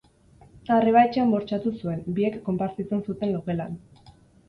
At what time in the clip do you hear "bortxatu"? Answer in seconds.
1.35-1.75